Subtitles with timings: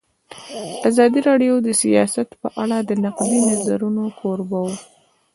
[0.89, 4.75] ازادي راډیو د سیاست په اړه د نقدي نظرونو کوربه وه.